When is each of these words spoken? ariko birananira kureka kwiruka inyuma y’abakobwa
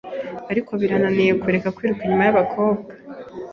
ariko 0.51 0.71
birananira 0.81 1.39
kureka 1.41 1.73
kwiruka 1.75 2.01
inyuma 2.03 2.23
y’abakobwa 2.27 2.91